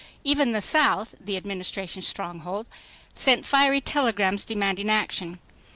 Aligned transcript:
Even 0.23 0.51
the 0.51 0.61
South, 0.63 1.13
the 1.23 1.37
Administration's 1.37 2.07
stronghold, 2.07 2.67
sent 3.13 3.45
fiery 3.45 3.79
telegrams 3.81 4.43
demanding 4.43 4.89
action. 4.89 5.37